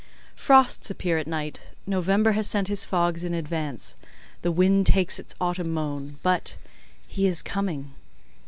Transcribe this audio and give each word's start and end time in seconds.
Frosts 0.35 0.89
appear 0.89 1.19
at 1.19 1.27
night; 1.27 1.59
November 1.85 2.31
has 2.31 2.47
sent 2.47 2.69
his 2.69 2.83
fogs 2.83 3.23
in 3.23 3.35
advance; 3.35 3.95
the 4.41 4.51
wind 4.51 4.87
takes 4.87 5.19
its 5.19 5.35
autumn 5.39 5.71
moan; 5.75 6.17
but—he 6.23 7.27
is 7.27 7.43
coming. 7.43 7.91